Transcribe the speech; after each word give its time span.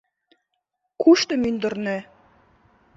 —Кушто 1.01 1.33
мӱндырнӧ? 1.41 1.97